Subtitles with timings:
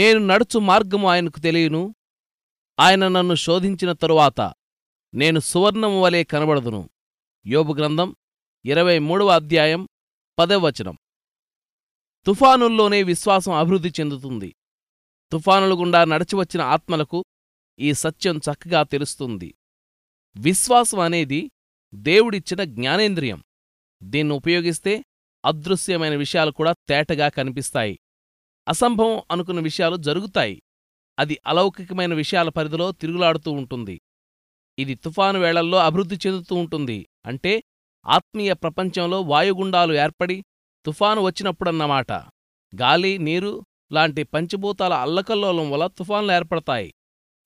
[0.00, 1.94] నేను నడుచు మార్గము ఆయనకు తెలియను.
[2.80, 4.54] ఆయన నన్ను శోధించిన తరువాత
[5.14, 6.90] నేను సువర్ణము వలె కనబడదును.
[7.46, 8.16] యోబు గ్రంథం
[8.64, 9.88] ఇరవై మూడవ అధ్యాయం
[10.38, 10.98] పదవచనం
[12.26, 14.56] తుఫానుల్లోనే విశ్వాసం అభివృద్ధి చెందుతుంది.
[15.32, 17.24] తుఫానులు గుండా నడిచివచ్చిన ఆత్మలకు
[17.78, 19.54] ఈ సత్యం చక్కగా తెలుస్తుంది.
[20.36, 21.50] విశ్వాసం అనేది
[21.94, 23.44] దేవుడిచ్చిన జ్ఞానేంద్రియం.
[24.02, 25.04] దీన్ని ఉపయోగిస్తే
[25.44, 27.98] అదృశ్యమైన విషయాలు కూడా తేటగా కనిపిస్తాయి.
[28.70, 30.62] అసంభవం అనుకున్న విషయాలు జరుగుతాయి.
[31.18, 34.00] అది అలౌకికమైన విషయాల పరిధిలో తిరుగులాడుతూ ఉంటుంది.
[34.78, 37.06] ఇది తుఫాను వేళల్లో అభివృద్ధి చెందుతూ ఉంటుంది.
[37.26, 37.62] అంటే
[38.06, 40.44] ఆత్మీయ ప్రపంచంలో వాయుగుండాలు ఏర్పడి
[40.86, 42.12] తుఫాను వచ్చినప్పుడన్నమాట.
[42.80, 46.94] గాలి నీరు లాంటి పంచభూతాల అల్లకల్లోలం వల్ల తుఫాన్లు ఏర్పడతాయి.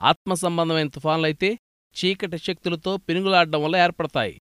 [0.00, 1.58] ఆత్మ సంబంధమైన తుఫాన్లైతే
[2.04, 4.40] చీకటి శక్తులతో పెనుగులాడడం వల్ల ఏర్పడతాయి.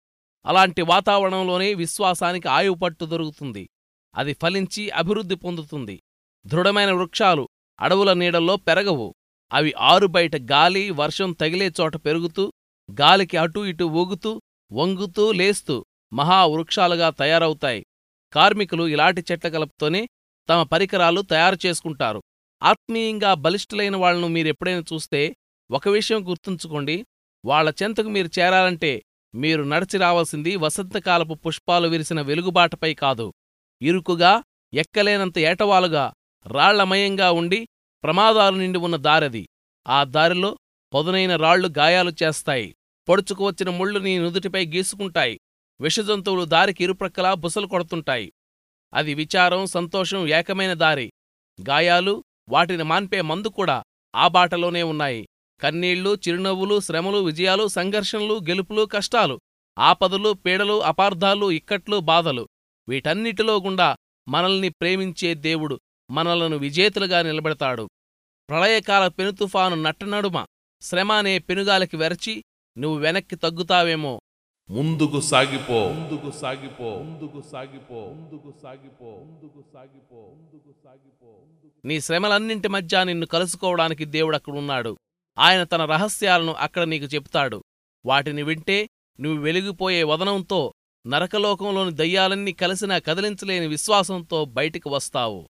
[0.46, 3.68] అలాంటి వాతావరణంలోనే విశ్వాసానికి ఆయువు పట్టు దొరుకుతుంది.
[4.14, 6.02] అది ఫలించి అభివృద్ధి పొందుతుంది.
[6.46, 7.48] దృఢమైన వృక్షాలు
[7.80, 9.14] అడవుల నీడల్లో పెరగవు.
[9.52, 12.52] అవి ఆరుబయట గాలి వర్షం తగిలే చోట పెరుగుతూ
[13.00, 14.42] గాలికి అటూ ఇటూ ఊగుతూ
[14.72, 17.84] వంగుతూ లేస్తూ మహావృక్షాలుగా తయారవుతాయి.
[18.32, 20.08] కార్మికులు ఇలాంటి చెట్ల కలుపుతోనే
[20.48, 22.22] తమ పరికరాలు తయారు చేసుకుంటారు.
[22.62, 25.36] ఆత్మీయంగా బలిష్ఠులైన వాళ్ళను మీరెప్పుడైనా చూస్తే
[25.70, 27.04] ఒక విషయం గుర్తుంచుకోండి.
[27.44, 29.02] వాళ్ళ చెంతకు మీరు చేరాలంటే
[29.34, 33.32] మీరు నడిచి రావాల్సింది వసంతకాలపు పుష్పాలు విరిసిన వెలుగుబాటపై కాదు.
[33.82, 34.42] ఇరుకుగా
[34.74, 36.12] ఎక్కలేనంత ఏటవాలుగా
[36.46, 37.68] రాళ్ళమయంగా ఉండి
[38.04, 39.48] ప్రమాదాలు నిండి ఉన్న దారది.
[39.88, 40.56] ఆ దారిలో
[40.94, 42.74] పదునైన రాళ్ళు గాయాలు చేస్తాయి.
[43.08, 45.38] పొడుచుకు వచ్చిన ముళ్ళు నీ నుదుటిపై గీసుకుంటాయి.
[45.80, 48.32] విషజంతువులు దారికి ఇరుప్రక్కలా బుసలు కొడుతుంటాయి.
[48.94, 51.10] అది విచారం సంతోషం ఏకమైన దారి.
[51.70, 53.82] గాయాలు వాటిని మాన్పే మందు కూడా
[54.14, 55.26] ఆ బాటలోనే ఉన్నాయి.
[55.60, 59.40] కన్నీళ్ళు చిరునవ్వులు శ్రమలు విజయాలు సంఘర్షణలు గెలుపులు కష్టాలు
[59.78, 62.48] ఆపదలు పీడలు అపార్థాలు ఇక్కట్లు బాధలు
[62.88, 63.96] వీటన్నిటిలో గుండా
[64.28, 65.80] మనల్ని ప్రేమించే దేవుడు
[66.10, 67.88] మనలను విజేతలుగా నిలబెడతాడు.
[68.48, 70.44] ప్రళయకాల పెనుతుఫాను నట్టనడుమ
[70.82, 72.44] శ్రమ అనే పెనుగాలికి వెరచి
[72.78, 74.20] నువ్వు వెనక్కి తగ్గుతావేమో.
[74.70, 75.88] ముందుకు సాగిపో.
[75.88, 76.84] ముందుకు సాగిపో.
[76.84, 77.94] ముందుకు సాగిపో.
[77.94, 79.04] ముందుకు సాగిపో.
[79.04, 80.16] ముందుకు సాగిపో.
[80.16, 81.42] ముందుకు సాగిపో.
[81.84, 84.96] నీ శ్రమలన్నింటి మధ్య నిన్ను కలుసుకోవడానికి దేవుడు అక్కడున్నాడు
[85.38, 87.64] ఆయన తన రహస్యాలను అక్కడ నీకు చెప్తాడు
[88.06, 88.88] వాటిని వింటే
[89.20, 90.74] నువ్వు వెలిగిపోయే వదనంతో
[91.06, 95.48] నరకలోకంలోని దయ్యాలన్నీ కలిసినా కదిలించలేని విశ్వాసంతో బయటికి వస్తావు.